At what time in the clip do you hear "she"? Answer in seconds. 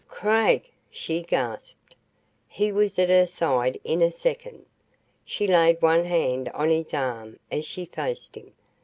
0.89-1.21, 5.23-5.45, 7.65-7.85